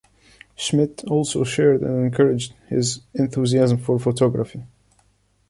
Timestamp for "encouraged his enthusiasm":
2.05-3.77